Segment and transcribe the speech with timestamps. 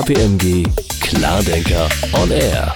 [0.00, 0.64] KPMG
[1.02, 2.74] Klardenker on Air.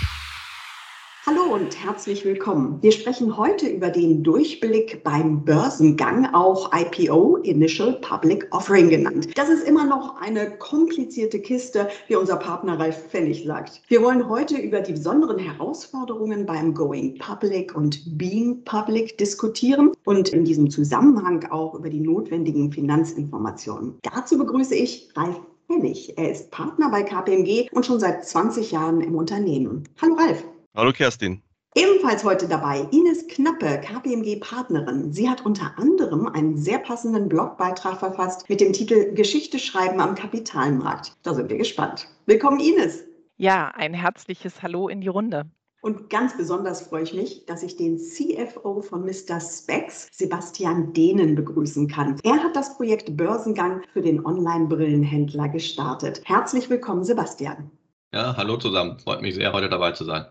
[1.25, 2.83] Hallo und herzlich willkommen.
[2.83, 9.29] Wir sprechen heute über den Durchblick beim Börsengang, auch IPO, Initial Public Offering genannt.
[9.39, 13.81] Das ist immer noch eine komplizierte Kiste, wie unser Partner Ralf Pfennig sagt.
[13.89, 20.29] Wir wollen heute über die besonderen Herausforderungen beim Going Public und Being Public diskutieren und
[20.29, 23.95] in diesem Zusammenhang auch über die notwendigen Finanzinformationen.
[24.03, 26.17] Dazu begrüße ich Ralf Pfennig.
[26.17, 29.89] Er ist Partner bei KPMG und schon seit 20 Jahren im Unternehmen.
[30.01, 30.45] Hallo Ralf.
[30.75, 31.43] Hallo Kerstin.
[31.77, 35.13] Ebenfalls heute dabei Ines Knappe, KPMG-Partnerin.
[35.13, 40.15] Sie hat unter anderem einen sehr passenden Blogbeitrag verfasst mit dem Titel Geschichte schreiben am
[40.15, 41.17] Kapitalmarkt.
[41.25, 42.09] Da sind wir gespannt.
[42.27, 43.05] Willkommen, Ines.
[43.37, 45.51] Ja, ein herzliches Hallo in die Runde.
[45.85, 49.39] Und ganz besonders freue ich mich, dass ich den CFO von Mr.
[49.39, 52.19] Specs, Sebastian Dehnen, begrüßen kann.
[52.25, 56.23] Er hat das Projekt Börsengang für den Online-Brillenhändler gestartet.
[56.25, 57.71] Herzlich willkommen, Sebastian.
[58.15, 58.99] Ja, hallo zusammen.
[58.99, 60.25] Freut mich sehr, heute dabei zu sein.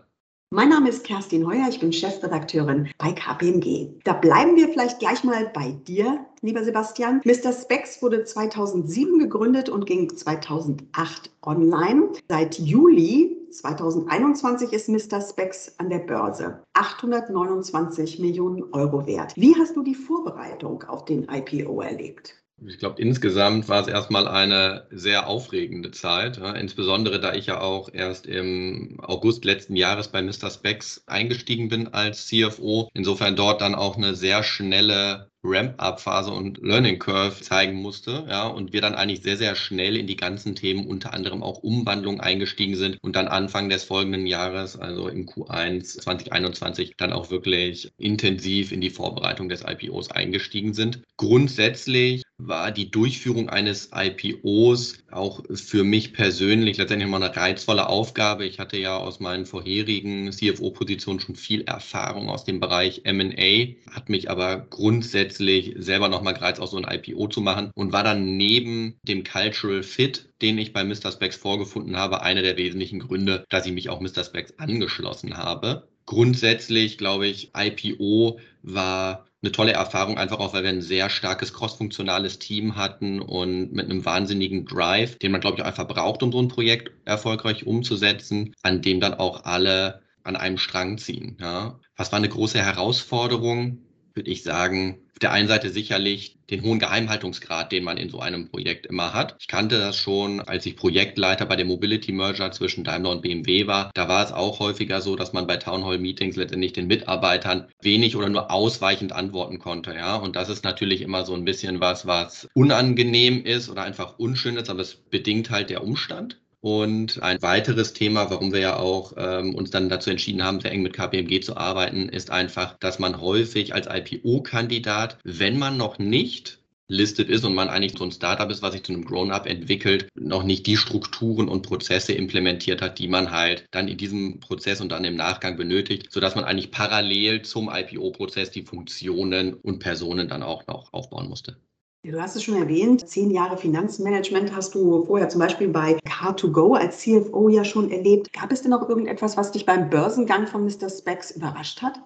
[0.50, 4.00] Mein Name ist Kerstin Heuer, ich bin Chefredakteurin bei KPMG.
[4.02, 7.20] Da bleiben wir vielleicht gleich mal bei dir, lieber Sebastian.
[7.24, 7.52] Mr.
[7.52, 12.10] Specs wurde 2007 gegründet und ging 2008 online.
[12.28, 15.20] Seit Juli 2021 ist Mr.
[15.20, 16.64] Specs an der Börse.
[16.72, 19.36] 829 Millionen Euro wert.
[19.36, 22.43] Wie hast du die Vorbereitung auf den IPO erlebt?
[22.66, 27.60] Ich glaube, insgesamt war es erstmal eine sehr aufregende Zeit, ja, insbesondere da ich ja
[27.60, 30.50] auch erst im August letzten Jahres bei Mr.
[30.50, 32.88] Specs eingestiegen bin als CFO.
[32.94, 38.72] Insofern dort dann auch eine sehr schnelle Ramp-up-Phase und Learning Curve zeigen musste, ja, und
[38.72, 42.76] wir dann eigentlich sehr, sehr schnell in die ganzen Themen, unter anderem auch Umwandlung eingestiegen
[42.76, 48.72] sind und dann Anfang des folgenden Jahres, also im Q1 2021, dann auch wirklich intensiv
[48.72, 51.02] in die Vorbereitung des IPOs eingestiegen sind.
[51.18, 58.44] Grundsätzlich war die Durchführung eines IPOs auch für mich persönlich letztendlich mal eine reizvolle Aufgabe.
[58.44, 64.08] Ich hatte ja aus meinen vorherigen CFO-Positionen schon viel Erfahrung aus dem Bereich M&A, hat
[64.08, 68.36] mich aber grundsätzlich selber nochmal gereizt, auch so ein IPO zu machen und war dann
[68.36, 71.12] neben dem Cultural Fit, den ich bei Mr.
[71.12, 74.24] Specs vorgefunden habe, einer der wesentlichen Gründe, dass ich mich auch Mr.
[74.24, 75.88] Specs angeschlossen habe.
[76.06, 81.52] Grundsätzlich glaube ich, IPO war eine tolle Erfahrung, einfach auch, weil wir ein sehr starkes
[81.52, 86.22] crossfunktionales Team hatten und mit einem wahnsinnigen Drive, den man, glaube ich, auch einfach braucht,
[86.22, 91.36] um so ein Projekt erfolgreich umzusetzen, an dem dann auch alle an einem Strang ziehen.
[91.40, 91.78] Ja.
[91.96, 93.78] Was war eine große Herausforderung?
[94.14, 98.20] Würde ich sagen, auf der einen Seite sicherlich den hohen Geheimhaltungsgrad, den man in so
[98.20, 99.36] einem Projekt immer hat.
[99.38, 103.66] Ich kannte das schon, als ich Projektleiter bei der Mobility Merger zwischen Daimler und BMW
[103.66, 103.90] war.
[103.94, 107.68] Da war es auch häufiger so, dass man bei Town Hall Meetings letztendlich den Mitarbeitern
[107.80, 109.94] wenig oder nur ausweichend antworten konnte.
[109.94, 114.18] Ja, und das ist natürlich immer so ein bisschen was, was unangenehm ist oder einfach
[114.18, 116.40] unschön ist, aber es bedingt halt der Umstand.
[116.64, 120.72] Und ein weiteres Thema, warum wir ja auch ähm, uns dann dazu entschieden haben, sehr
[120.72, 125.98] eng mit KPMG zu arbeiten, ist einfach, dass man häufig als IPO-Kandidat, wenn man noch
[125.98, 129.44] nicht listet ist und man eigentlich so ein Startup ist, was sich zu einem Grown-up
[129.44, 134.40] entwickelt, noch nicht die Strukturen und Prozesse implementiert hat, die man halt dann in diesem
[134.40, 139.80] Prozess und dann im Nachgang benötigt, sodass man eigentlich parallel zum IPO-Prozess die Funktionen und
[139.80, 141.58] Personen dann auch noch aufbauen musste.
[142.04, 146.76] Du hast es schon erwähnt, zehn Jahre Finanzmanagement hast du vorher zum Beispiel bei Car2Go
[146.76, 148.30] als CFO ja schon erlebt.
[148.34, 150.90] Gab es denn noch irgendetwas, was dich beim Börsengang von Mr.
[150.90, 152.02] Specs überrascht hat?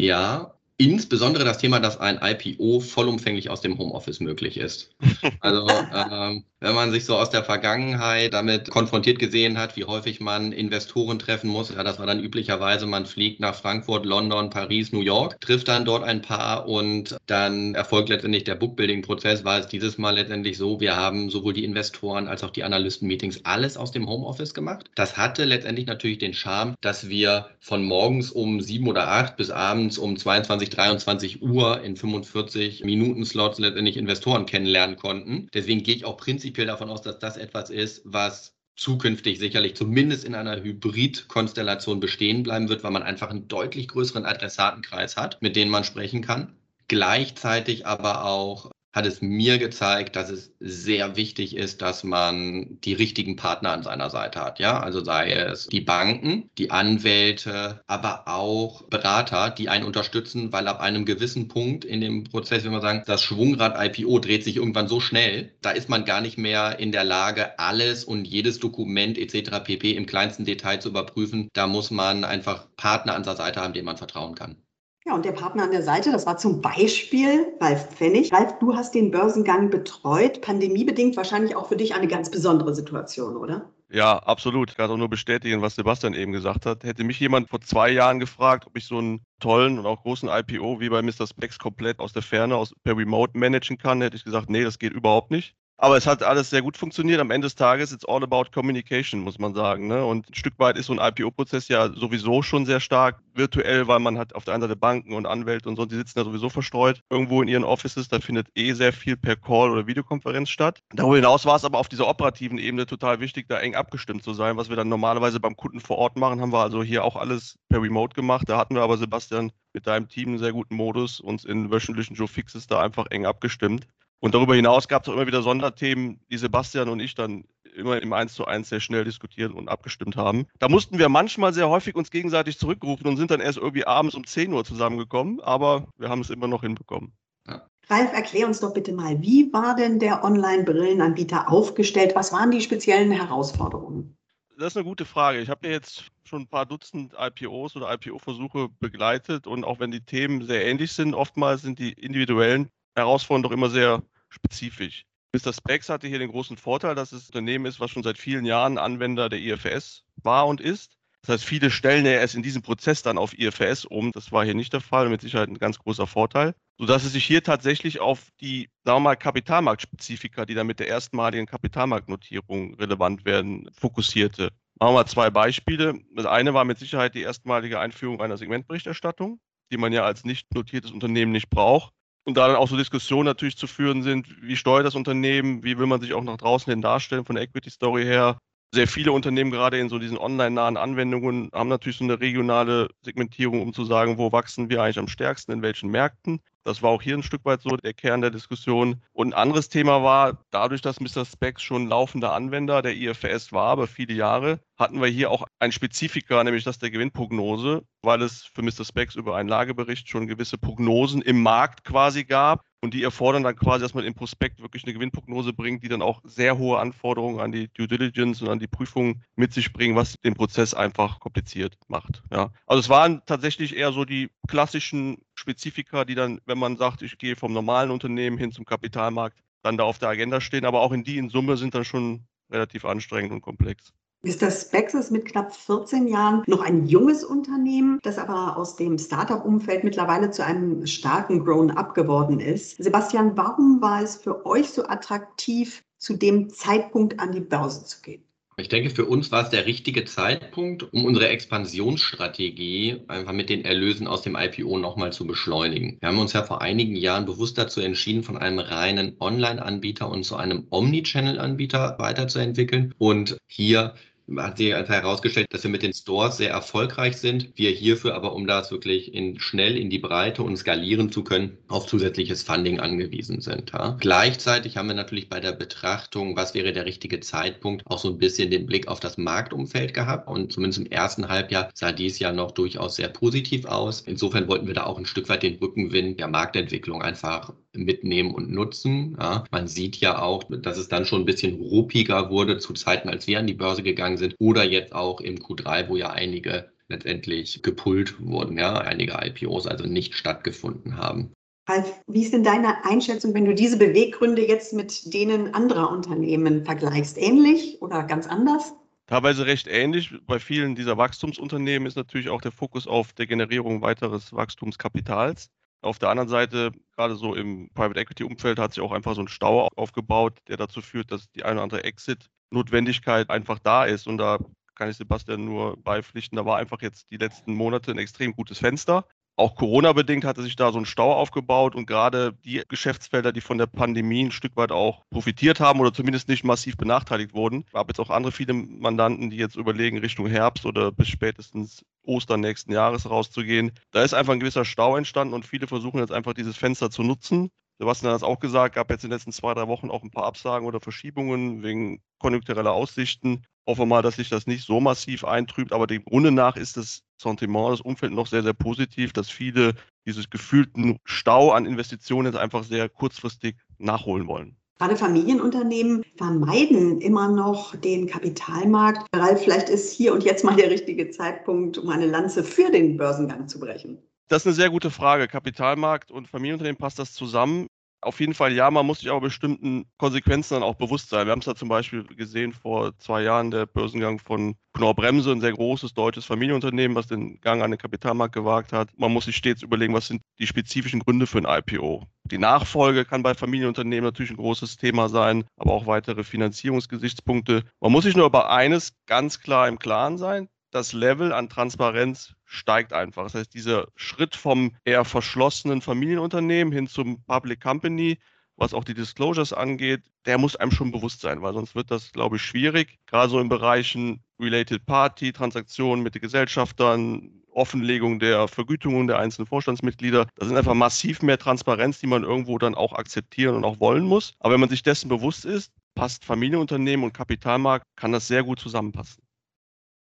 [0.00, 4.90] Ja, Insbesondere das Thema, dass ein IPO vollumfänglich aus dem Homeoffice möglich ist.
[5.42, 10.20] Also ähm, wenn man sich so aus der Vergangenheit damit konfrontiert gesehen hat, wie häufig
[10.20, 14.92] man Investoren treffen muss, ja, das war dann üblicherweise, man fliegt nach Frankfurt, London, Paris,
[14.92, 19.68] New York, trifft dann dort ein paar und dann erfolgt letztendlich der Bookbuilding-Prozess, war es
[19.68, 23.92] dieses Mal letztendlich so, wir haben sowohl die Investoren als auch die Analysten-Meetings alles aus
[23.92, 24.90] dem Homeoffice gemacht.
[24.94, 29.50] Das hatte letztendlich natürlich den Charme, dass wir von morgens um sieben oder acht bis
[29.50, 35.48] abends um 22 23 Uhr in 45 Minuten Slots letztendlich Investoren kennenlernen konnten.
[35.52, 40.24] Deswegen gehe ich auch prinzipiell davon aus, dass das etwas ist, was zukünftig sicherlich zumindest
[40.24, 45.54] in einer Hybrid-Konstellation bestehen bleiben wird, weil man einfach einen deutlich größeren Adressatenkreis hat, mit
[45.54, 46.54] denen man sprechen kann.
[46.88, 52.92] Gleichzeitig aber auch hat es mir gezeigt, dass es sehr wichtig ist, dass man die
[52.92, 54.58] richtigen Partner an seiner Seite hat.
[54.58, 60.66] Ja, also sei es die Banken, die Anwälte, aber auch Berater, die einen unterstützen, weil
[60.66, 64.56] ab einem gewissen Punkt in dem Prozess, wenn man sagen, das Schwungrad IPO dreht sich
[64.56, 68.58] irgendwann so schnell, da ist man gar nicht mehr in der Lage, alles und jedes
[68.58, 69.62] Dokument etc.
[69.62, 69.92] pp.
[69.92, 71.48] im kleinsten Detail zu überprüfen.
[71.52, 74.56] Da muss man einfach Partner an seiner Seite haben, denen man vertrauen kann.
[75.06, 78.32] Ja, und der Partner an der Seite, das war zum Beispiel Ralf Pfennig.
[78.32, 83.36] Ralf, du hast den Börsengang betreut, pandemiebedingt wahrscheinlich auch für dich eine ganz besondere Situation,
[83.36, 83.70] oder?
[83.92, 84.70] Ja, absolut.
[84.70, 86.84] Ich kann auch nur bestätigen, was Sebastian eben gesagt hat.
[86.84, 90.28] Hätte mich jemand vor zwei Jahren gefragt, ob ich so einen tollen und auch großen
[90.28, 91.26] IPO wie bei Mr.
[91.26, 94.78] Specs komplett aus der Ferne, aus, per Remote managen kann, hätte ich gesagt, nee, das
[94.78, 95.56] geht überhaupt nicht.
[95.82, 97.20] Aber es hat alles sehr gut funktioniert.
[97.20, 99.88] Am Ende des Tages it's all about communication, muss man sagen.
[99.88, 100.04] Ne?
[100.04, 103.98] Und ein Stück weit ist so ein IPO-Prozess ja sowieso schon sehr stark virtuell, weil
[103.98, 106.50] man hat auf der einen Seite Banken und Anwälte und so, die sitzen da sowieso
[106.50, 108.08] verstreut irgendwo in ihren Offices.
[108.08, 110.80] Da findet eh sehr viel per Call oder Videokonferenz statt.
[110.92, 114.34] Darüber hinaus war es aber auf dieser operativen Ebene total wichtig, da eng abgestimmt zu
[114.34, 114.58] sein.
[114.58, 117.58] Was wir dann normalerweise beim Kunden vor Ort machen, haben wir also hier auch alles
[117.70, 118.46] per Remote gemacht.
[118.50, 122.16] Da hatten wir aber, Sebastian, mit deinem Team einen sehr guten Modus, uns in wöchentlichen
[122.16, 123.86] Joe Fixes da einfach eng abgestimmt.
[124.20, 127.44] Und darüber hinaus gab es auch immer wieder Sonderthemen, die Sebastian und ich dann
[127.74, 130.46] immer im 1 zu 1 sehr schnell diskutiert und abgestimmt haben.
[130.58, 134.14] Da mussten wir manchmal sehr häufig uns gegenseitig zurückrufen und sind dann erst irgendwie abends
[134.14, 137.12] um 10 Uhr zusammengekommen, aber wir haben es immer noch hinbekommen.
[137.46, 137.66] Ja.
[137.88, 142.14] Ralf, erklär uns doch bitte mal, wie war denn der Online-Brillenanbieter aufgestellt?
[142.14, 144.16] Was waren die speziellen Herausforderungen?
[144.58, 145.40] Das ist eine gute Frage.
[145.40, 149.90] Ich habe ja jetzt schon ein paar Dutzend IPOs oder IPO-Versuche begleitet und auch wenn
[149.90, 152.68] die Themen sehr ähnlich sind, oftmals sind die individuellen
[153.00, 155.04] Herausforderungen doch immer sehr spezifisch.
[155.32, 155.52] Mr.
[155.52, 158.44] Specs hatte hier den großen Vorteil, dass es ein Unternehmen ist, was schon seit vielen
[158.44, 160.96] Jahren Anwender der IFS war und ist.
[161.22, 164.10] Das heißt, viele stellen ja erst in diesem Prozess dann auf IFS um.
[164.12, 166.54] Das war hier nicht der Fall, mit Sicherheit ein ganz großer Vorteil.
[166.78, 170.88] Sodass es sich hier tatsächlich auf die, sagen wir mal, Kapitalmarktspezifika, die dann mit der
[170.88, 174.50] erstmaligen Kapitalmarktnotierung relevant werden, fokussierte.
[174.80, 176.00] Machen wir mal zwei Beispiele.
[176.16, 179.38] Das eine war mit Sicherheit die erstmalige Einführung einer Segmentberichterstattung,
[179.70, 181.92] die man ja als nicht notiertes Unternehmen nicht braucht.
[182.24, 185.78] Und da dann auch so Diskussionen natürlich zu führen sind, wie steuert das Unternehmen, wie
[185.78, 188.38] will man sich auch nach draußen hin darstellen von der Equity Story her.
[188.72, 193.62] Sehr viele Unternehmen, gerade in so diesen online-nahen Anwendungen, haben natürlich so eine regionale Segmentierung,
[193.62, 196.40] um zu sagen, wo wachsen wir eigentlich am stärksten, in welchen Märkten.
[196.64, 199.02] Das war auch hier ein Stück weit so der Kern der Diskussion.
[199.12, 201.24] Und ein anderes Thema war, dadurch, dass Mr.
[201.24, 205.72] Specs schon laufender Anwender der IFRS war, über viele Jahre, hatten wir hier auch ein
[205.72, 208.84] Spezifika, nämlich das der Gewinnprognose, weil es für Mr.
[208.84, 213.56] Specs über einen Lagebericht schon gewisse Prognosen im Markt quasi gab, und die erfordern dann
[213.56, 217.40] quasi, dass man im Prospekt wirklich eine Gewinnprognose bringt, die dann auch sehr hohe Anforderungen
[217.40, 221.20] an die Due Diligence und an die Prüfung mit sich bringen, was den Prozess einfach
[221.20, 222.22] kompliziert macht.
[222.32, 222.50] Ja.
[222.66, 227.18] Also es waren tatsächlich eher so die klassischen Spezifika, die dann, wenn man sagt, ich
[227.18, 230.64] gehe vom normalen Unternehmen hin zum Kapitalmarkt, dann da auf der Agenda stehen.
[230.64, 233.92] Aber auch in die in Summe sind dann schon relativ anstrengend und komplex.
[234.22, 234.50] Mr.
[234.50, 239.82] Spex ist mit knapp 14 Jahren noch ein junges Unternehmen, das aber aus dem Startup-Umfeld
[239.82, 242.76] mittlerweile zu einem starken Grown-up geworden ist.
[242.76, 248.02] Sebastian, warum war es für euch so attraktiv, zu dem Zeitpunkt an die Börse zu
[248.02, 248.22] gehen?
[248.60, 253.64] Ich denke, für uns war es der richtige Zeitpunkt, um unsere Expansionsstrategie einfach mit den
[253.64, 255.96] Erlösen aus dem IPO nochmal zu beschleunigen.
[256.00, 260.24] Wir haben uns ja vor einigen Jahren bewusst dazu entschieden, von einem reinen Online-Anbieter und
[260.24, 263.94] zu einem Omnichannel-Anbieter weiterzuentwickeln und hier
[264.38, 267.50] hat sich herausgestellt, dass wir mit den Stores sehr erfolgreich sind.
[267.56, 271.58] Wir hierfür aber, um das wirklich in, schnell in die Breite und skalieren zu können,
[271.68, 273.72] auf zusätzliches Funding angewiesen sind.
[273.72, 273.96] Ja.
[274.00, 278.18] Gleichzeitig haben wir natürlich bei der Betrachtung, was wäre der richtige Zeitpunkt, auch so ein
[278.18, 280.28] bisschen den Blick auf das Marktumfeld gehabt.
[280.28, 284.00] Und zumindest im ersten Halbjahr sah dies ja noch durchaus sehr positiv aus.
[284.00, 288.50] Insofern wollten wir da auch ein Stück weit den Rückenwind der Marktentwicklung einfach mitnehmen und
[288.50, 289.16] nutzen.
[289.18, 289.44] Ja.
[289.50, 293.26] Man sieht ja auch, dass es dann schon ein bisschen ruppiger wurde zu Zeiten, als
[293.26, 297.62] wir an die Börse gegangen sind oder jetzt auch im Q3, wo ja einige letztendlich
[297.62, 301.32] gepult wurden, ja, einige IPOs also nicht stattgefunden haben.
[301.68, 306.64] Ralf, wie ist denn deine Einschätzung, wenn du diese Beweggründe jetzt mit denen anderer Unternehmen
[306.64, 307.16] vergleichst?
[307.16, 308.74] Ähnlich oder ganz anders?
[309.06, 310.12] Teilweise recht ähnlich.
[310.26, 315.48] Bei vielen dieser Wachstumsunternehmen ist natürlich auch der Fokus auf der Generierung weiteres Wachstumskapitals.
[315.82, 319.22] Auf der anderen Seite, gerade so im Private Equity Umfeld, hat sich auch einfach so
[319.22, 324.06] ein Stau aufgebaut, der dazu führt, dass die eine oder andere Exit-Notwendigkeit einfach da ist.
[324.06, 324.38] Und da
[324.74, 326.36] kann ich Sebastian nur beipflichten.
[326.36, 329.06] Da war einfach jetzt die letzten Monate ein extrem gutes Fenster.
[329.40, 333.56] Auch Corona-bedingt hatte sich da so ein Stau aufgebaut und gerade die Geschäftsfelder, die von
[333.56, 337.64] der Pandemie ein Stück weit auch profitiert haben oder zumindest nicht massiv benachteiligt wurden.
[337.66, 341.86] Ich habe jetzt auch andere viele Mandanten, die jetzt überlegen, Richtung Herbst oder bis spätestens
[342.02, 343.72] Ostern nächsten Jahres rauszugehen.
[343.92, 347.02] Da ist einfach ein gewisser Stau entstanden und viele versuchen jetzt einfach dieses Fenster zu
[347.02, 347.50] nutzen.
[347.78, 350.10] Sebastian hat es auch gesagt, gab jetzt in den letzten zwei, drei Wochen auch ein
[350.10, 353.46] paar Absagen oder Verschiebungen wegen konjunktureller Aussichten.
[353.70, 356.76] Hoffen wir mal, dass sich das nicht so massiv eintrübt, aber dem Grunde nach ist
[356.76, 359.74] das Sentiment, das Umfeld noch sehr, sehr positiv, dass viele
[360.04, 364.56] dieses gefühlten Stau an Investitionen jetzt einfach sehr kurzfristig nachholen wollen.
[364.80, 369.06] Gerade Familienunternehmen vermeiden immer noch den Kapitalmarkt.
[369.14, 372.96] Ralf, vielleicht ist hier und jetzt mal der richtige Zeitpunkt, um eine Lanze für den
[372.96, 373.98] Börsengang zu brechen.
[374.26, 375.28] Das ist eine sehr gute Frage.
[375.28, 377.68] Kapitalmarkt und Familienunternehmen passt das zusammen?
[378.02, 381.26] Auf jeden Fall ja, man muss sich aber bestimmten Konsequenzen dann auch bewusst sein.
[381.26, 385.32] Wir haben es da zum Beispiel gesehen vor zwei Jahren, der Börsengang von Knorr Bremse,
[385.32, 388.88] ein sehr großes deutsches Familienunternehmen, was den Gang an den Kapitalmarkt gewagt hat.
[388.96, 392.06] Man muss sich stets überlegen, was sind die spezifischen Gründe für ein IPO.
[392.24, 397.64] Die Nachfolge kann bei Familienunternehmen natürlich ein großes Thema sein, aber auch weitere Finanzierungsgesichtspunkte.
[397.80, 402.34] Man muss sich nur über eines ganz klar im Klaren sein das Level an Transparenz
[402.44, 403.24] steigt einfach.
[403.24, 408.18] Das heißt, dieser Schritt vom eher verschlossenen Familienunternehmen hin zum Public Company,
[408.56, 412.12] was auch die Disclosures angeht, der muss einem schon bewusst sein, weil sonst wird das,
[412.12, 412.98] glaube ich, schwierig.
[413.06, 419.46] Gerade so in Bereichen Related Party, Transaktionen mit den Gesellschaftern, Offenlegung der Vergütungen der einzelnen
[419.46, 420.26] Vorstandsmitglieder.
[420.36, 424.04] Da sind einfach massiv mehr Transparenz, die man irgendwo dann auch akzeptieren und auch wollen
[424.04, 424.34] muss.
[424.38, 428.60] Aber wenn man sich dessen bewusst ist, passt Familienunternehmen und Kapitalmarkt, kann das sehr gut
[428.60, 429.22] zusammenpassen.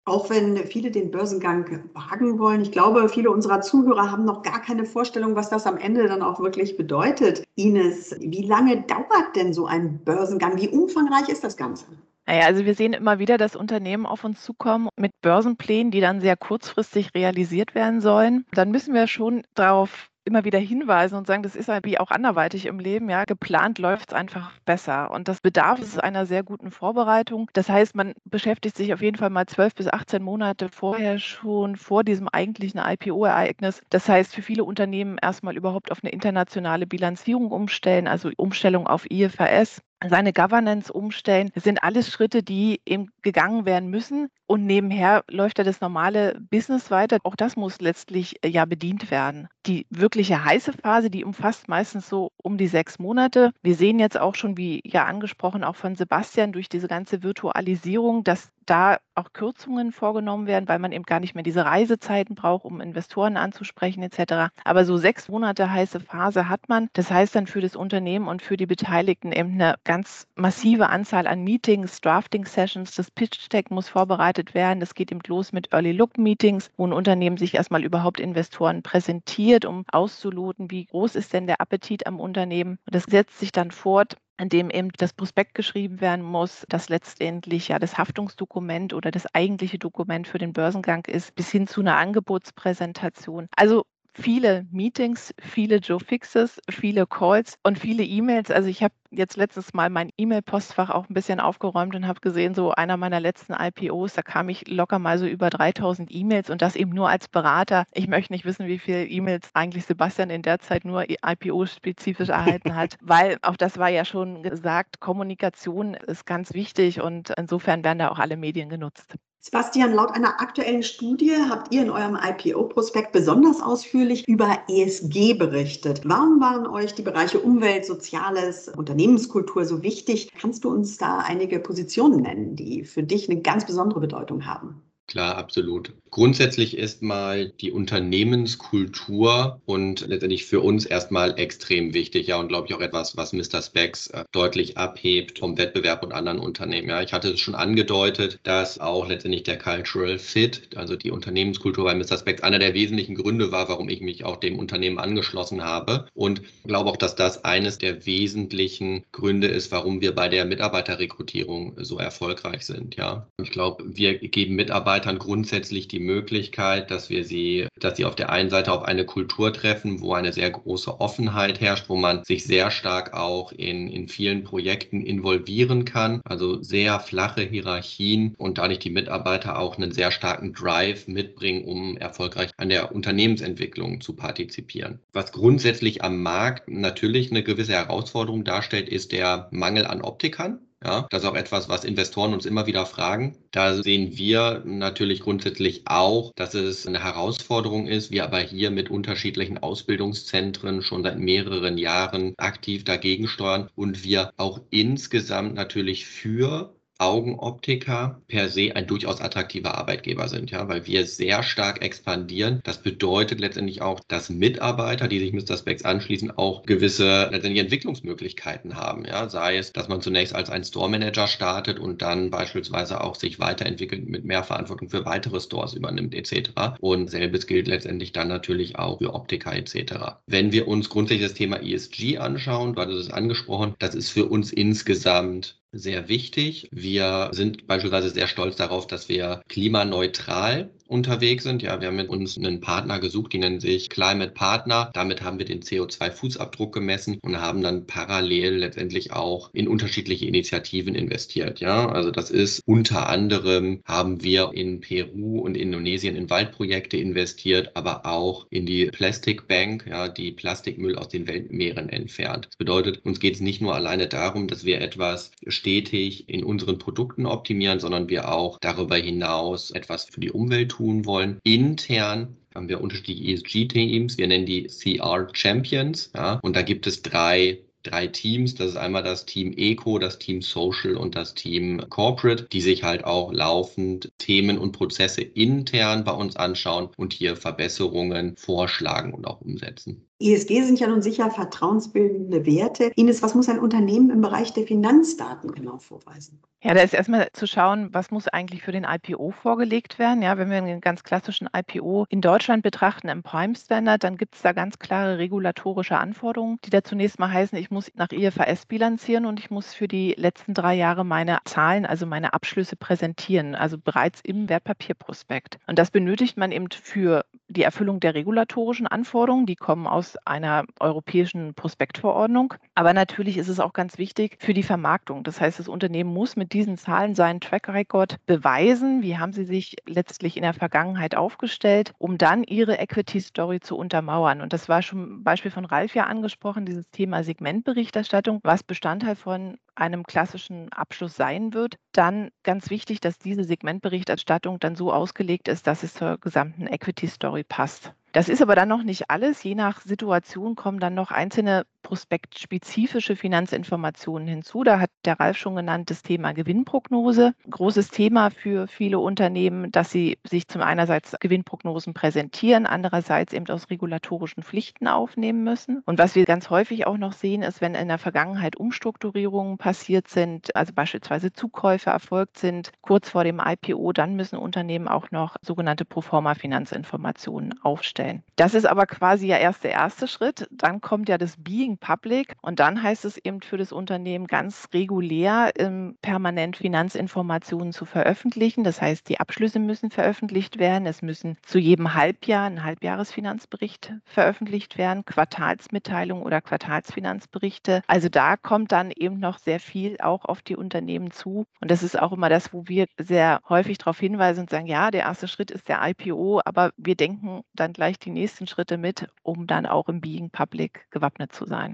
[0.07, 4.61] Auch wenn viele den Börsengang wagen wollen, ich glaube, viele unserer Zuhörer haben noch gar
[4.61, 7.43] keine Vorstellung, was das am Ende dann auch wirklich bedeutet.
[7.55, 10.57] Ines, wie lange dauert denn so ein Börsengang?
[10.57, 11.87] Wie umfangreich ist das Ganze?
[12.27, 16.21] Naja, also wir sehen immer wieder, dass Unternehmen auf uns zukommen mit Börsenplänen, die dann
[16.21, 18.45] sehr kurzfristig realisiert werden sollen.
[18.51, 22.65] Dann müssen wir schon darauf immer wieder hinweisen und sagen, das ist wie auch anderweitig
[22.65, 25.11] im Leben, ja, geplant läuft es einfach besser.
[25.11, 27.49] Und das bedarf es einer sehr guten Vorbereitung.
[27.53, 31.75] Das heißt, man beschäftigt sich auf jeden Fall mal 12 bis 18 Monate vorher schon
[31.75, 33.81] vor diesem eigentlichen IPO-Ereignis.
[33.89, 39.09] Das heißt, für viele Unternehmen erstmal überhaupt auf eine internationale Bilanzierung umstellen, also Umstellung auf
[39.09, 41.51] IFRS seine Governance umstellen.
[41.53, 44.29] Das sind alles Schritte, die eben gegangen werden müssen.
[44.47, 47.17] Und nebenher läuft ja das normale Business weiter.
[47.23, 49.47] Auch das muss letztlich äh, ja bedient werden.
[49.65, 53.51] Die wirkliche heiße Phase, die umfasst meistens so um die sechs Monate.
[53.63, 58.23] Wir sehen jetzt auch schon, wie ja angesprochen, auch von Sebastian, durch diese ganze Virtualisierung,
[58.23, 62.65] dass da auch Kürzungen vorgenommen werden, weil man eben gar nicht mehr diese Reisezeiten braucht,
[62.65, 64.51] um Investoren anzusprechen etc.
[64.63, 66.89] Aber so sechs Monate heiße Phase hat man.
[66.93, 71.27] Das heißt dann für das Unternehmen und für die Beteiligten eben eine ganz massive Anzahl
[71.27, 72.95] an Meetings, Drafting-Sessions.
[72.95, 74.79] Das Pitch-Deck muss vorbereitet werden.
[74.79, 79.85] Das geht eben los mit Early-Look-Meetings, wo ein Unternehmen sich erstmal überhaupt Investoren präsentiert, um
[79.91, 82.79] auszuloten, wie groß ist denn der Appetit am Unternehmen.
[82.85, 86.89] Und das setzt sich dann fort an dem eben das Prospekt geschrieben werden muss, das
[86.89, 91.81] letztendlich ja das Haftungsdokument oder das eigentliche Dokument für den Börsengang ist, bis hin zu
[91.81, 93.47] einer Angebotspräsentation.
[93.55, 98.49] Also viele Meetings, viele Joe Fixes, viele Calls und viele E-Mails.
[98.49, 102.55] Also ich habe jetzt letztes Mal mein E-Mail-Postfach auch ein bisschen aufgeräumt und habe gesehen,
[102.55, 106.61] so einer meiner letzten IPOs, da kam ich locker mal so über 3000 E-Mails und
[106.61, 107.85] das eben nur als Berater.
[107.93, 112.75] Ich möchte nicht wissen, wie viele E-Mails eigentlich Sebastian in der Zeit nur IPO-spezifisch erhalten
[112.75, 117.99] hat, weil auch das war ja schon gesagt, Kommunikation ist ganz wichtig und insofern werden
[117.99, 119.15] da auch alle Medien genutzt.
[119.45, 126.01] Sebastian, laut einer aktuellen Studie habt ihr in eurem IPO-Prospekt besonders ausführlich über ESG berichtet.
[126.03, 130.31] Warum waren euch die Bereiche Umwelt, Soziales, Unternehmenskultur so wichtig?
[130.35, 134.81] Kannst du uns da einige Positionen nennen, die für dich eine ganz besondere Bedeutung haben?
[135.07, 135.93] Klar, absolut.
[136.09, 142.67] Grundsätzlich ist mal die Unternehmenskultur und letztendlich für uns erstmal extrem wichtig, ja, und glaube
[142.67, 143.61] ich auch etwas, was Mr.
[143.61, 146.89] Specs äh, deutlich abhebt vom Wettbewerb und anderen Unternehmen.
[146.89, 151.83] Ja, ich hatte es schon angedeutet, dass auch letztendlich der Cultural Fit, also die Unternehmenskultur
[151.83, 152.17] bei Mr.
[152.17, 156.07] Specs, einer der wesentlichen Gründe war, warum ich mich auch dem Unternehmen angeschlossen habe.
[156.13, 161.73] Und glaube auch, dass das eines der wesentlichen Gründe ist, warum wir bei der Mitarbeiterrekrutierung
[161.77, 162.95] so erfolgreich sind.
[162.95, 168.05] Ja, ich glaube, wir geben Mitarbeiter Mitarbeitern grundsätzlich die Möglichkeit, dass wir sie, dass sie
[168.05, 171.97] auf der einen Seite auf eine Kultur treffen, wo eine sehr große Offenheit herrscht, wo
[171.97, 176.21] man sich sehr stark auch in, in vielen Projekten involvieren kann.
[176.23, 181.97] Also sehr flache Hierarchien und dadurch die Mitarbeiter auch einen sehr starken Drive mitbringen, um
[181.97, 184.99] erfolgreich an der Unternehmensentwicklung zu partizipieren.
[185.11, 190.59] Was grundsätzlich am Markt natürlich eine gewisse Herausforderung darstellt, ist der Mangel an Optikern.
[190.85, 193.35] Ja, das ist auch etwas, was Investoren uns immer wieder fragen.
[193.49, 198.91] Da sehen wir natürlich grundsätzlich auch, dass es eine Herausforderung ist, wir aber hier mit
[198.91, 206.75] unterschiedlichen Ausbildungszentren schon seit mehreren Jahren aktiv dagegen steuern und wir auch insgesamt natürlich für
[206.97, 212.61] Augenoptiker per se ein durchaus attraktiver Arbeitgeber sind, ja, weil wir sehr stark expandieren.
[212.63, 215.57] Das bedeutet letztendlich auch, dass Mitarbeiter, die sich Mr.
[215.57, 220.63] Specs anschließen, auch gewisse letztendlich Entwicklungsmöglichkeiten haben, ja, sei es, dass man zunächst als ein
[220.63, 225.73] Store Manager startet und dann beispielsweise auch sich weiterentwickelt mit mehr Verantwortung für weitere Stores
[225.73, 226.51] übernimmt etc.
[226.79, 230.17] Und selbes gilt letztendlich dann natürlich auch für Optiker etc.
[230.27, 234.25] Wenn wir uns grundsätzlich das Thema ESG anschauen, du hattest es angesprochen, das ist für
[234.25, 236.69] uns insgesamt sehr wichtig.
[236.71, 241.61] Wir sind beispielsweise sehr stolz darauf, dass wir klimaneutral unterwegs sind.
[241.61, 244.91] Ja, wir haben mit uns einen Partner gesucht, die nennen sich Climate Partner.
[244.93, 250.95] Damit haben wir den CO2-Fußabdruck gemessen und haben dann parallel letztendlich auch in unterschiedliche Initiativen
[250.95, 251.59] investiert.
[251.59, 257.71] Ja, also das ist unter anderem haben wir in Peru und Indonesien in Waldprojekte investiert,
[257.75, 262.47] aber auch in die Plastic Bank, ja, die Plastikmüll aus den Weltmeeren entfernt.
[262.47, 266.77] Das bedeutet, uns geht es nicht nur alleine darum, dass wir etwas stetig in unseren
[266.77, 271.39] Produkten optimieren, sondern wir auch darüber hinaus etwas für die Umwelt tun wollen.
[271.43, 274.17] Intern haben wir unterschiedliche ESG-Teams.
[274.17, 276.11] Wir nennen die CR Champions.
[276.15, 278.55] Ja, und da gibt es drei drei Teams.
[278.55, 282.83] Das ist einmal das Team Eco, das Team Social und das Team Corporate, die sich
[282.83, 289.25] halt auch laufend Themen und Prozesse intern bei uns anschauen und hier Verbesserungen vorschlagen und
[289.25, 290.07] auch umsetzen.
[290.25, 292.91] ESG sind ja nun sicher vertrauensbildende Werte.
[292.95, 296.41] Ines, was muss ein Unternehmen im Bereich der Finanzdaten genau vorweisen?
[296.65, 300.23] Ja, da ist erstmal zu schauen, was muss eigentlich für den IPO vorgelegt werden.
[300.23, 304.33] Ja, wenn wir einen ganz klassischen IPO in Deutschland betrachten, im Prime Standard, dann gibt
[304.33, 308.65] es da ganz klare regulatorische Anforderungen, die da zunächst mal heißen, ich muss nach IFRS
[308.65, 313.53] bilanzieren und ich muss für die letzten drei Jahre meine Zahlen, also meine Abschlüsse präsentieren,
[313.53, 315.59] also bereits im Wertpapierprospekt.
[315.67, 320.25] Und das benötigt man eben für die Erfüllung der regulatorischen Anforderungen, die kommen aus aus
[320.25, 322.53] einer europäischen Prospektverordnung.
[322.73, 325.23] Aber natürlich ist es auch ganz wichtig für die Vermarktung.
[325.23, 329.01] Das heißt, das Unternehmen muss mit diesen Zahlen seinen Track Record beweisen.
[329.01, 333.77] Wie haben sie sich letztlich in der Vergangenheit aufgestellt, um dann ihre Equity Story zu
[333.77, 334.41] untermauern?
[334.41, 339.57] Und das war schon Beispiel von Ralf ja angesprochen, dieses Thema Segmentberichterstattung, was Bestandteil von
[339.75, 341.77] einem klassischen Abschluss sein wird.
[341.91, 347.07] Dann ganz wichtig, dass diese Segmentberichterstattung dann so ausgelegt ist, dass es zur gesamten Equity
[347.07, 347.93] Story passt.
[348.15, 349.43] Das ist aber dann noch nicht alles.
[349.43, 354.63] Je nach Situation kommen dann noch einzelne prospektspezifische Finanzinformationen hinzu.
[354.63, 357.35] Da hat der Ralf schon genannt das Thema Gewinnprognose.
[357.47, 363.69] Großes Thema für viele Unternehmen, dass sie sich zum einerseits Gewinnprognosen präsentieren, andererseits eben aus
[363.69, 365.83] regulatorischen Pflichten aufnehmen müssen.
[365.85, 370.07] Und was wir ganz häufig auch noch sehen, ist, wenn in der Vergangenheit Umstrukturierungen passiert
[370.07, 375.35] sind, also beispielsweise Zukäufe erfolgt sind, kurz vor dem IPO, dann müssen Unternehmen auch noch
[375.43, 378.23] sogenannte Proforma-Finanzinformationen aufstellen.
[378.37, 380.47] Das ist aber quasi ja erst der erste Schritt.
[380.49, 382.35] Dann kommt ja das Being Public.
[382.41, 388.63] Und dann heißt es eben für das Unternehmen ganz regulär, ähm, permanent Finanzinformationen zu veröffentlichen.
[388.63, 390.85] Das heißt, die Abschlüsse müssen veröffentlicht werden.
[390.85, 397.81] Es müssen zu jedem Halbjahr ein Halbjahresfinanzbericht veröffentlicht werden, Quartalsmitteilungen oder Quartalsfinanzberichte.
[397.87, 401.45] Also da kommt dann eben noch sehr viel auch auf die Unternehmen zu.
[401.61, 404.91] Und das ist auch immer das, wo wir sehr häufig darauf hinweisen und sagen, ja,
[404.91, 409.07] der erste Schritt ist der IPO, aber wir denken dann gleich die nächsten Schritte mit,
[409.23, 411.64] um dann auch im Being Public gewappnet zu sein.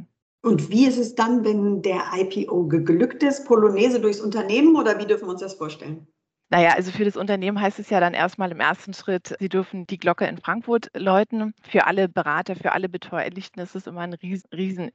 [0.44, 3.46] Und wie ist es dann, wenn der IPO geglückt ist?
[3.46, 6.08] Polonaise durchs Unternehmen oder wie dürfen wir uns das vorstellen?
[6.54, 9.88] Naja, also für das Unternehmen heißt es ja dann erstmal im ersten Schritt, sie dürfen
[9.88, 11.54] die Glocke in Frankfurt läuten.
[11.62, 14.92] Für alle Berater, für alle Beteuerlichten ist es immer ein riesen, riesen.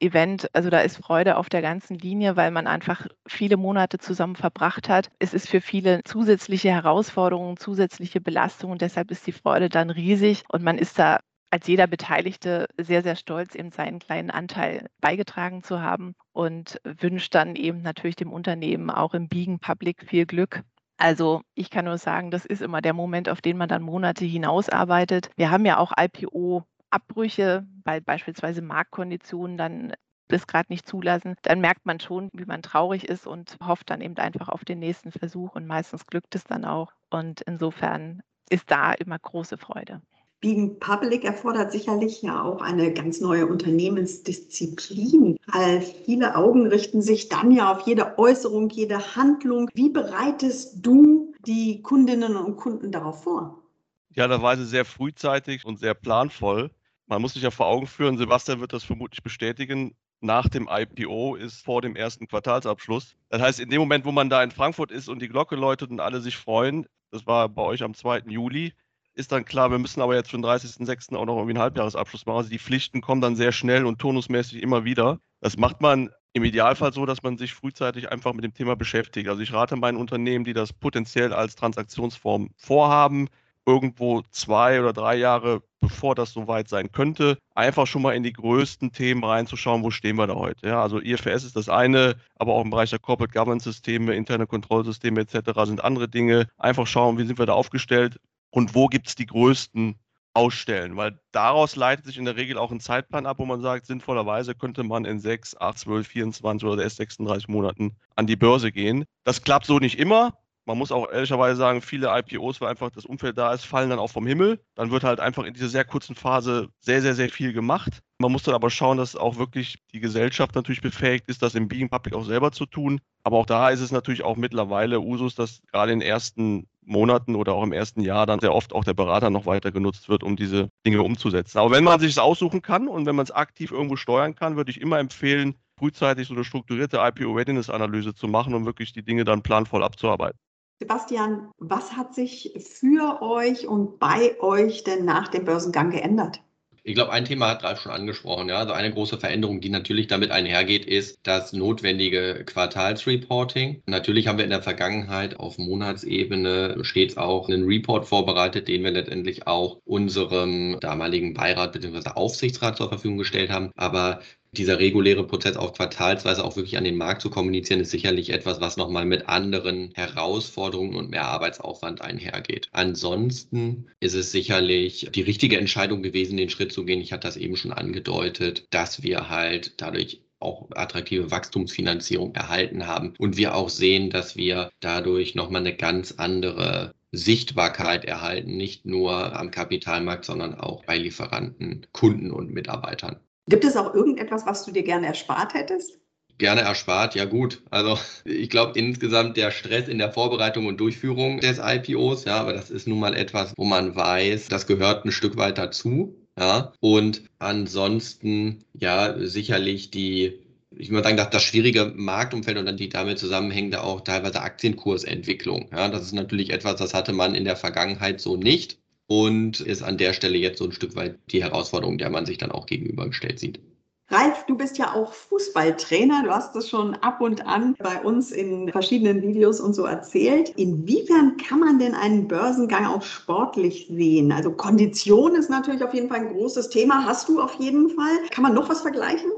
[0.52, 4.90] Also da ist Freude auf der ganzen Linie, weil man einfach viele Monate zusammen verbracht
[4.90, 5.08] hat.
[5.18, 8.76] Es ist für viele zusätzliche Herausforderungen, zusätzliche Belastungen.
[8.76, 11.20] Deshalb ist die Freude dann riesig und man ist da
[11.56, 17.34] als jeder Beteiligte sehr, sehr stolz, eben seinen kleinen Anteil beigetragen zu haben und wünscht
[17.34, 20.64] dann eben natürlich dem Unternehmen auch im Biegen Public viel Glück.
[20.98, 24.26] Also ich kann nur sagen, das ist immer der Moment, auf den man dann Monate
[24.26, 25.30] hinausarbeitet.
[25.36, 29.94] Wir haben ja auch IPO-Abbrüche, weil beispielsweise Marktkonditionen dann
[30.28, 34.02] das gerade nicht zulassen, dann merkt man schon, wie man traurig ist und hofft dann
[34.02, 36.92] eben einfach auf den nächsten Versuch und meistens glückt es dann auch.
[37.08, 40.02] Und insofern ist da immer große Freude.
[40.40, 45.38] Being Public erfordert sicherlich ja auch eine ganz neue Unternehmensdisziplin.
[45.50, 49.70] All viele Augen richten sich dann ja auf jede Äußerung, jede Handlung.
[49.74, 53.62] Wie bereitest du die Kundinnen und Kunden darauf vor?
[54.10, 56.70] Ja, war sie sehr frühzeitig und sehr planvoll.
[57.06, 61.36] Man muss sich ja vor Augen führen, Sebastian wird das vermutlich bestätigen, nach dem IPO
[61.36, 63.14] ist vor dem ersten Quartalsabschluss.
[63.28, 65.90] Das heißt, in dem Moment, wo man da in Frankfurt ist und die Glocke läutet
[65.90, 68.24] und alle sich freuen, das war bei euch am 2.
[68.26, 68.72] Juli,
[69.16, 71.16] ist dann klar, wir müssen aber jetzt für den 30.06.
[71.16, 72.38] auch noch irgendwie einen Halbjahresabschluss machen.
[72.38, 75.18] Also die Pflichten kommen dann sehr schnell und turnusmäßig immer wieder.
[75.40, 79.28] Das macht man im Idealfall so, dass man sich frühzeitig einfach mit dem Thema beschäftigt.
[79.28, 83.28] Also ich rate meinen Unternehmen, die das potenziell als Transaktionsform vorhaben,
[83.64, 88.32] irgendwo zwei oder drei Jahre bevor das soweit sein könnte, einfach schon mal in die
[88.32, 90.66] größten Themen reinzuschauen, wo stehen wir da heute.
[90.66, 94.46] Ja, also IFRS ist das eine, aber auch im Bereich der Corporate Governance Systeme, interne
[94.46, 95.50] Kontrollsysteme etc.
[95.64, 96.48] sind andere Dinge.
[96.58, 98.18] Einfach schauen, wie sind wir da aufgestellt,
[98.56, 99.96] und wo gibt es die größten
[100.32, 103.84] ausstellen, weil daraus leitet sich in der Regel auch ein Zeitplan ab, wo man sagt,
[103.84, 108.72] sinnvollerweise könnte man in 6, 8, 12, 24 oder erst 36 Monaten an die Börse
[108.72, 109.04] gehen.
[109.24, 110.38] Das klappt so nicht immer.
[110.64, 113.98] Man muss auch ehrlicherweise sagen, viele IPOs, weil einfach das Umfeld da ist, fallen dann
[113.98, 114.58] auch vom Himmel.
[114.74, 118.00] Dann wird halt einfach in dieser sehr kurzen Phase sehr, sehr, sehr viel gemacht.
[118.18, 121.68] Man muss dann aber schauen, dass auch wirklich die Gesellschaft natürlich befähigt ist, das im
[121.68, 123.00] Being Public auch selber zu tun.
[123.24, 127.34] Aber auch da ist es natürlich auch mittlerweile Usus, dass gerade in den ersten Monaten
[127.34, 130.22] oder auch im ersten Jahr dann sehr oft auch der Berater noch weiter genutzt wird,
[130.22, 131.58] um diese Dinge umzusetzen.
[131.58, 134.56] Aber wenn man sich es aussuchen kann und wenn man es aktiv irgendwo steuern kann,
[134.56, 139.24] würde ich immer empfehlen, frühzeitig so eine strukturierte IPO-Readiness-Analyse zu machen, um wirklich die Dinge
[139.24, 140.38] dann planvoll abzuarbeiten.
[140.78, 146.42] Sebastian, was hat sich für euch und bei euch denn nach dem Börsengang geändert?
[146.88, 148.48] Ich glaube, ein Thema hat Ralf schon angesprochen.
[148.48, 153.82] Ja, also eine große Veränderung, die natürlich damit einhergeht, ist das notwendige Quartalsreporting.
[153.86, 158.92] Natürlich haben wir in der Vergangenheit auf Monatsebene stets auch einen Report vorbereitet, den wir
[158.92, 162.10] letztendlich auch unserem damaligen Beirat bzw.
[162.10, 163.72] Aufsichtsrat zur Verfügung gestellt haben.
[163.74, 164.20] Aber
[164.58, 168.60] dieser reguläre Prozess auf Quartalsweise auch wirklich an den Markt zu kommunizieren, ist sicherlich etwas,
[168.60, 172.68] was nochmal mit anderen Herausforderungen und mehr Arbeitsaufwand einhergeht.
[172.72, 177.00] Ansonsten ist es sicherlich die richtige Entscheidung gewesen, den Schritt zu gehen.
[177.00, 183.14] Ich hatte das eben schon angedeutet, dass wir halt dadurch auch attraktive Wachstumsfinanzierung erhalten haben
[183.18, 189.34] und wir auch sehen, dass wir dadurch nochmal eine ganz andere Sichtbarkeit erhalten, nicht nur
[189.34, 193.20] am Kapitalmarkt, sondern auch bei Lieferanten, Kunden und Mitarbeitern.
[193.48, 196.00] Gibt es auch irgendetwas, was du dir gerne erspart hättest?
[196.38, 197.62] Gerne erspart, ja gut.
[197.70, 202.52] Also ich glaube insgesamt der Stress in der Vorbereitung und Durchführung des IPOs, ja, aber
[202.52, 206.16] das ist nun mal etwas, wo man weiß, das gehört ein Stück weit dazu.
[206.38, 210.42] Ja, und ansonsten ja sicherlich die
[210.78, 215.70] ich würde sagen, das schwierige Marktumfeld und dann die damit zusammenhängende auch teilweise Aktienkursentwicklung.
[215.72, 219.82] Ja, das ist natürlich etwas, das hatte man in der Vergangenheit so nicht und ist
[219.82, 222.66] an der Stelle jetzt so ein Stück weit die Herausforderung, der man sich dann auch
[222.66, 223.60] gegenübergestellt sieht.
[224.08, 226.22] Ralf, du bist ja auch Fußballtrainer.
[226.24, 230.50] Du hast das schon ab und an bei uns in verschiedenen Videos und so erzählt.
[230.50, 234.30] Inwiefern kann man denn einen Börsengang auch sportlich sehen?
[234.30, 237.04] Also Kondition ist natürlich auf jeden Fall ein großes Thema.
[237.04, 238.28] Hast du auf jeden Fall.
[238.30, 239.30] Kann man noch was vergleichen?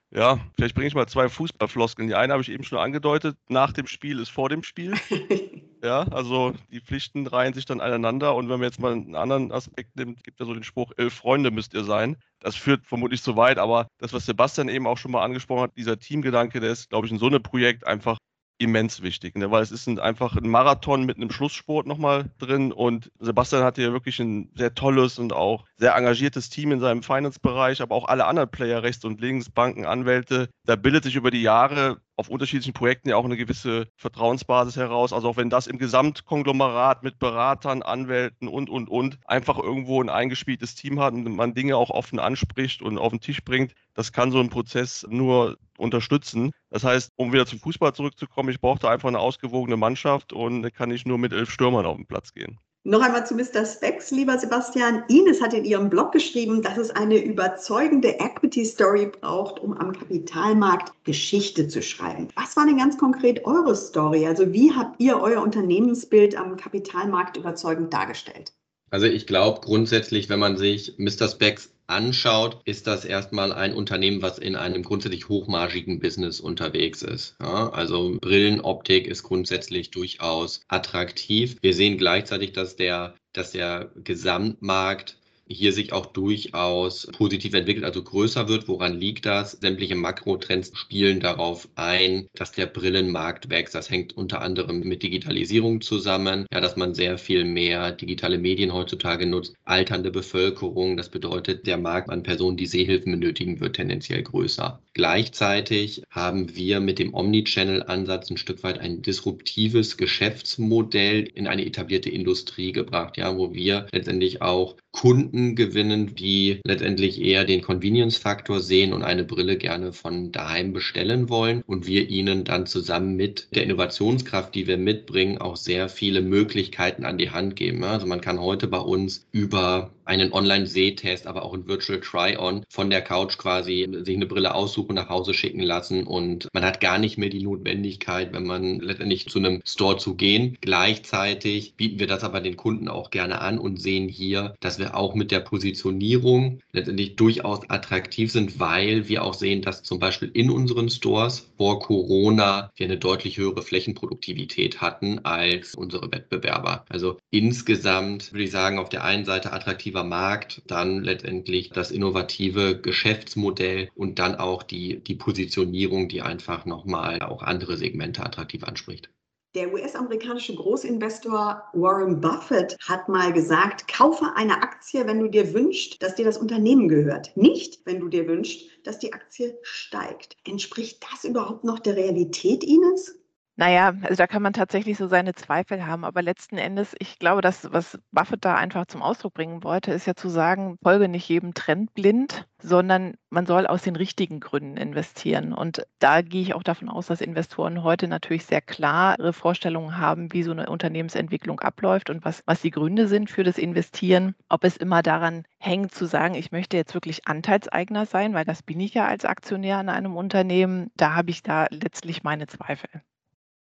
[0.09, 2.07] Ja, vielleicht bringe ich mal zwei Fußballfloskeln.
[2.07, 4.93] Die eine habe ich eben schon angedeutet, nach dem Spiel ist vor dem Spiel.
[5.83, 9.51] ja, also die Pflichten reihen sich dann aneinander und wenn man jetzt mal einen anderen
[9.51, 12.17] Aspekt nimmt, gibt ja so den Spruch, elf Freunde müsst ihr sein.
[12.39, 15.77] Das führt vermutlich zu weit, aber das, was Sebastian eben auch schon mal angesprochen hat,
[15.77, 18.17] dieser Teamgedanke, der ist, glaube ich, in so einem Projekt einfach
[18.59, 19.51] immens wichtig, ne?
[19.51, 23.83] weil es ist ein, einfach ein Marathon mit einem Schlusssport nochmal drin und Sebastian hatte
[23.83, 28.07] ja wirklich ein sehr tolles und auch sehr engagiertes Team in seinem Finance-Bereich, aber auch
[28.07, 30.49] alle anderen Player rechts und links, Banken, Anwälte.
[30.65, 35.13] Da bildet sich über die Jahre auf unterschiedlichen Projekten ja auch eine gewisse Vertrauensbasis heraus.
[35.13, 40.09] Also auch wenn das im Gesamtkonglomerat mit Beratern, Anwälten und, und, und einfach irgendwo ein
[40.09, 44.11] eingespieltes Team hat und man Dinge auch offen anspricht und auf den Tisch bringt, das
[44.11, 46.51] kann so ein Prozess nur unterstützen.
[46.71, 50.89] Das heißt, um wieder zum Fußball zurückzukommen, ich brauchte einfach eine ausgewogene Mannschaft und kann
[50.89, 52.59] nicht nur mit elf Stürmern auf den Platz gehen.
[52.87, 53.65] Noch einmal zu Mr.
[53.65, 55.03] Specs, lieber Sebastian.
[55.09, 59.91] Ines hat in ihrem Blog geschrieben, dass es eine überzeugende Equity Story braucht, um am
[59.91, 62.29] Kapitalmarkt Geschichte zu schreiben.
[62.37, 64.25] Was war denn ganz konkret eure Story?
[64.25, 68.53] Also wie habt ihr euer Unternehmensbild am Kapitalmarkt überzeugend dargestellt?
[68.89, 71.27] Also ich glaube grundsätzlich, wenn man sich Mr.
[71.27, 77.35] Specs anschaut, ist das erstmal ein Unternehmen, was in einem grundsätzlich hochmargigen Business unterwegs ist.
[77.41, 81.57] Ja, also Brillenoptik ist grundsätzlich durchaus attraktiv.
[81.61, 88.03] Wir sehen gleichzeitig, dass der, dass der Gesamtmarkt hier sich auch durchaus positiv entwickelt, also
[88.03, 88.67] größer wird.
[88.67, 89.53] Woran liegt das?
[89.53, 93.75] Sämtliche Makrotrends spielen darauf ein, dass der Brillenmarkt wächst.
[93.75, 98.73] Das hängt unter anderem mit Digitalisierung zusammen, ja, dass man sehr viel mehr digitale Medien
[98.73, 100.97] heutzutage nutzt, alternde Bevölkerung.
[100.97, 104.79] Das bedeutet, der Markt an Personen, die Sehhilfen benötigen, wird tendenziell größer.
[104.93, 112.09] Gleichzeitig haben wir mit dem Omnichannel-Ansatz ein Stück weit ein disruptives Geschäftsmodell in eine etablierte
[112.09, 118.93] Industrie gebracht, ja, wo wir letztendlich auch Kunden gewinnen, die letztendlich eher den Convenience-Faktor sehen
[118.93, 123.63] und eine Brille gerne von daheim bestellen wollen und wir ihnen dann zusammen mit der
[123.63, 127.83] Innovationskraft, die wir mitbringen, auch sehr viele Möglichkeiten an die Hand geben.
[127.83, 132.89] Also man kann heute bei uns über einen Online-Sehtest, aber auch ein Virtual Try-On von
[132.89, 136.97] der Couch quasi sich eine Brille aussuchen, nach Hause schicken lassen und man hat gar
[136.97, 140.57] nicht mehr die Notwendigkeit, wenn man letztendlich zu einem Store zu gehen.
[140.61, 144.95] Gleichzeitig bieten wir das aber den Kunden auch gerne an und sehen hier, dass wir
[144.95, 150.31] auch mit der Positionierung letztendlich durchaus attraktiv sind, weil wir auch sehen, dass zum Beispiel
[150.33, 156.85] in unseren Stores vor Corona wir eine deutlich höhere Flächenproduktivität hatten als unsere Wettbewerber.
[156.89, 162.79] Also insgesamt würde ich sagen, auf der einen Seite attraktiver Markt, dann letztendlich das innovative
[162.79, 169.09] Geschäftsmodell und dann auch die, die Positionierung, die einfach nochmal auch andere Segmente attraktiv anspricht.
[169.55, 176.03] Der US-amerikanische Großinvestor Warren Buffett hat mal gesagt, kaufe eine Aktie, wenn du dir wünschst,
[176.03, 177.35] dass dir das Unternehmen gehört.
[177.35, 180.37] Nicht, wenn du dir wünschst, dass die Aktie steigt.
[180.45, 183.17] Entspricht das überhaupt noch der Realität, Ines?
[183.59, 187.41] Naja, also da kann man tatsächlich so seine Zweifel haben, aber letzten Endes, ich glaube,
[187.41, 191.27] das, was Buffett da einfach zum Ausdruck bringen wollte, ist ja zu sagen, folge nicht
[191.27, 195.53] jedem Trend blind, sondern man soll aus den richtigen Gründen investieren.
[195.53, 200.31] Und da gehe ich auch davon aus, dass Investoren heute natürlich sehr klare Vorstellungen haben,
[200.33, 204.35] wie so eine Unternehmensentwicklung abläuft und was, was die Gründe sind für das Investieren.
[204.49, 208.61] Ob es immer daran hängt zu sagen, ich möchte jetzt wirklich Anteilseigner sein, weil das
[208.61, 213.01] bin ich ja als Aktionär an einem Unternehmen, da habe ich da letztlich meine Zweifel.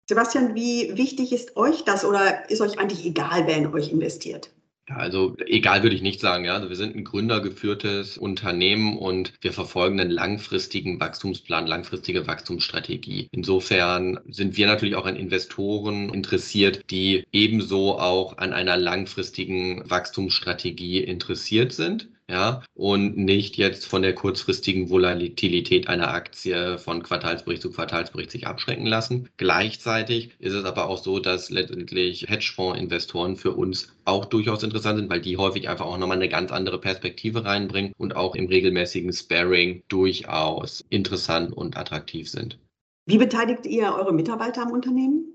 [0.09, 4.51] Sebastian, wie wichtig ist euch das oder ist euch eigentlich egal, wer in euch investiert?
[4.88, 6.45] Also egal würde ich nicht sagen.
[6.45, 6.55] Ja.
[6.55, 13.29] Also wir sind ein gründergeführtes Unternehmen und wir verfolgen einen langfristigen Wachstumsplan, langfristige Wachstumsstrategie.
[13.31, 20.99] Insofern sind wir natürlich auch an Investoren interessiert, die ebenso auch an einer langfristigen Wachstumsstrategie
[21.05, 27.71] interessiert sind ja, und nicht jetzt von der kurzfristigen Volatilität einer Aktie von Quartalsbericht zu
[27.71, 29.29] Quartalsbericht sich abschrecken lassen.
[29.37, 35.11] Gleichzeitig ist es aber auch so, dass letztendlich Hedgefonds-Investoren für uns auch durchaus interessant sind,
[35.11, 39.13] weil die häufig einfach auch nochmal eine ganz andere Perspektive reinbringen und auch im regelmäßigen
[39.13, 42.59] Sparing durchaus interessant und attraktiv sind.
[43.05, 45.32] Wie beteiligt ihr eure Mitarbeiter am Unternehmen?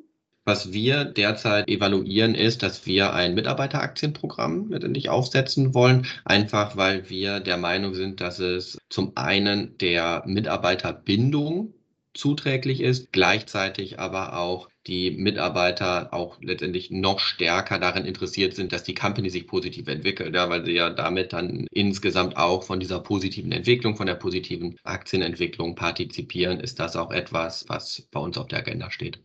[0.48, 7.42] Was wir derzeit evaluieren, ist, dass wir ein Mitarbeiteraktienprogramm letztendlich aufsetzen wollen, einfach weil wir
[7.42, 11.74] der Meinung sind, dass es zum einen der Mitarbeiterbindung
[12.14, 18.84] zuträglich ist, gleichzeitig aber auch die Mitarbeiter auch letztendlich noch stärker daran interessiert sind, dass
[18.84, 23.02] die Company sich positiv entwickelt, ja, weil sie ja damit dann insgesamt auch von dieser
[23.02, 28.48] positiven Entwicklung, von der positiven Aktienentwicklung partizipieren, ist das auch etwas, was bei uns auf
[28.48, 29.20] der Agenda steht.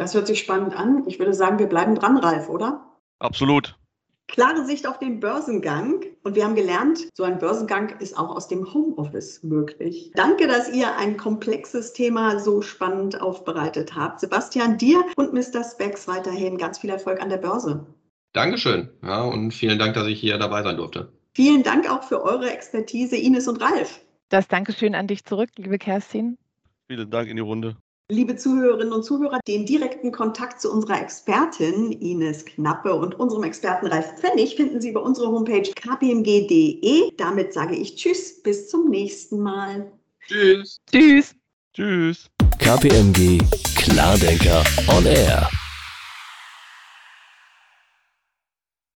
[0.00, 1.04] Das hört sich spannend an.
[1.06, 2.86] Ich würde sagen, wir bleiben dran, Ralf, oder?
[3.18, 3.76] Absolut.
[4.28, 6.02] Klare Sicht auf den Börsengang.
[6.22, 10.10] Und wir haben gelernt, so ein Börsengang ist auch aus dem Homeoffice möglich.
[10.14, 14.20] Danke, dass ihr ein komplexes Thema so spannend aufbereitet habt.
[14.20, 15.62] Sebastian, dir und Mr.
[15.62, 17.84] Specs weiterhin ganz viel Erfolg an der Börse.
[18.32, 18.88] Dankeschön.
[19.02, 21.12] Ja, und vielen Dank, dass ich hier dabei sein durfte.
[21.34, 24.00] Vielen Dank auch für eure Expertise, Ines und Ralf.
[24.30, 26.38] Das Dankeschön an dich zurück, liebe Kerstin.
[26.88, 27.76] Vielen Dank in die Runde.
[28.10, 33.86] Liebe Zuhörerinnen und Zuhörer, den direkten Kontakt zu unserer Expertin Ines Knappe und unserem Experten
[33.86, 37.12] Ralf Pfennig finden Sie über unsere Homepage kpmg.de.
[37.16, 39.92] Damit sage ich Tschüss, bis zum nächsten Mal.
[40.26, 40.80] Tschüss.
[40.90, 41.36] Tschüss.
[41.72, 42.28] Tschüss.
[42.58, 43.38] KPMG
[43.76, 45.48] Klardenker on Air.